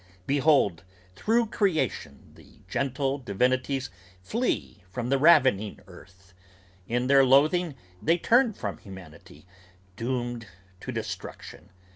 Behold 0.25 0.83
through 1.15 1.45
creation 1.45 2.31
The 2.33 2.61
gentle 2.67 3.19
divinities 3.19 3.91
flee 4.23 4.81
from 4.89 5.09
the 5.09 5.19
ravening 5.19 5.79
earth; 5.85 6.33
in 6.87 7.05
Their 7.05 7.23
loathing 7.23 7.75
they 8.01 8.17
turn 8.17 8.53
from 8.53 8.79
humanity, 8.79 9.45
doomed 9.95 10.47
to 10.79 10.91
destruction! 10.91 11.69